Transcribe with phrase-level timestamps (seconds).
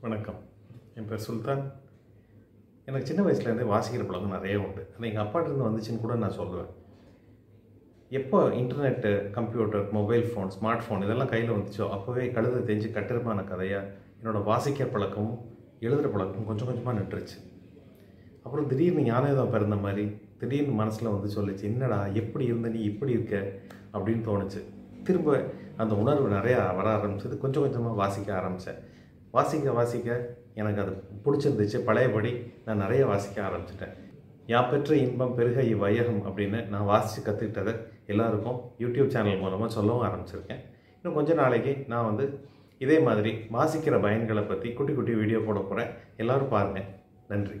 [0.00, 0.34] வணக்கம்.
[0.94, 1.72] என் பேர் சுல்தான்.
[2.84, 4.88] எனக்கு சின்ன வயசுலேருந்தே வாசிக்கிற பழக்கம் நிறைய உண்டு.
[4.96, 6.66] அது எங்கள் அப்பாட்டிருந்து வந்துச்சுன்னு கூட நான் சொல்லுவேன்.
[8.08, 10.50] எப்போ internet computer mobile phone
[10.88, 13.90] smartphone இதெல்லாம் கையில் வந்துச்சோ அப்போவே கழுதை தெரிஞ்சு கட்டுருமான கதையாக
[14.22, 15.38] என்னோடய வாசிக்கிற பழக்கமும்
[15.80, 17.36] எழுதுகிற பழக்கமும் கொஞ்சம் கொஞ்சமாக நின்றுச்சு.
[18.42, 23.52] அப்புறம் திடீர்னு ஞானயோதம் பிறந்த மாதிரி திடீர்னு மனசில் வந்து சொல்லிச்சு என்னடா எப்படி இருந்த நீ இப்படி இருக்க?
[23.92, 24.60] அப்படின்னு தோணுச்சு.
[25.04, 25.44] திரும்ப
[25.76, 27.38] அந்த உணர்வு நிறையா வர ஆரம்பிச்சது.
[27.38, 28.86] கொஞ்சம் கொஞ்சமாக வாசிக்க ஆரம்பித்தேன்
[29.36, 30.10] வாசிக்க வாசிக்க
[30.60, 30.92] எனக்கு அது
[31.24, 31.78] பிடிச்சிருந்துச்சு.
[31.88, 32.32] பழையபடி
[32.66, 33.94] நான் நிறைய வாசிக்க ஆரம்பிச்சிட்டேன்.
[34.52, 37.74] யா பெற்ற இன்பம் பெருக இவ்வையகம் அப்படின்னு நான் வாசித்து கற்றுக்கிட்டதை
[38.12, 40.62] எல்லாருக்கும் யூடியூப் சேனல் மூலமாக சொல்லவும் ஆரம்பிச்சிருக்கேன்.
[40.96, 42.26] இன்னும் கொஞ்ச நாளைக்கு நான் வந்து
[42.84, 45.90] இதே மாதிரி வாசிக்கிற பயன்களை பற்றி குட்டி குட்டி வீடியோ போட போகிறேன்
[46.22, 46.88] எல்லோரும் பாருங்கள்
[47.32, 47.58] நன்றி.